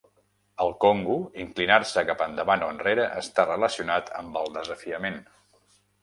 Al 0.63 0.71
Kongo, 0.83 1.17
inclinar-se 1.41 2.03
cap 2.07 2.23
endavant 2.25 2.65
o 2.67 2.69
enrere 2.75 3.05
està 3.21 3.45
relacionat 3.49 4.09
amb 4.23 4.41
el 4.41 4.49
desafiament. 4.57 5.21